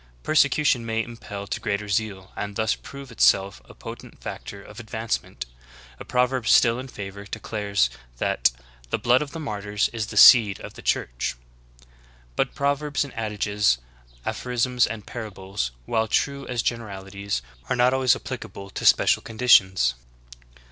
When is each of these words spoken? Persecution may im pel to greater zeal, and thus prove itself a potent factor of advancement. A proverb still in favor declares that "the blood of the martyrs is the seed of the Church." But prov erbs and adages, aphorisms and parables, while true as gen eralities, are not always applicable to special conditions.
Persecution 0.23 0.83
may 0.83 1.01
im 1.01 1.15
pel 1.15 1.45
to 1.45 1.59
greater 1.59 1.87
zeal, 1.87 2.31
and 2.35 2.55
thus 2.55 2.73
prove 2.73 3.11
itself 3.11 3.61
a 3.65 3.75
potent 3.75 4.19
factor 4.19 4.59
of 4.63 4.79
advancement. 4.79 5.45
A 5.99 6.03
proverb 6.05 6.47
still 6.47 6.79
in 6.79 6.87
favor 6.87 7.25
declares 7.25 7.87
that 8.17 8.49
"the 8.89 8.97
blood 8.97 9.21
of 9.21 9.29
the 9.29 9.39
martyrs 9.39 9.91
is 9.93 10.07
the 10.07 10.17
seed 10.17 10.59
of 10.61 10.73
the 10.73 10.81
Church." 10.81 11.35
But 12.35 12.55
prov 12.55 12.79
erbs 12.81 13.03
and 13.03 13.13
adages, 13.13 13.77
aphorisms 14.25 14.87
and 14.87 15.05
parables, 15.05 15.69
while 15.85 16.07
true 16.07 16.47
as 16.47 16.63
gen 16.63 16.79
eralities, 16.81 17.43
are 17.69 17.75
not 17.75 17.93
always 17.93 18.15
applicable 18.15 18.71
to 18.71 18.85
special 18.87 19.21
conditions. 19.21 19.93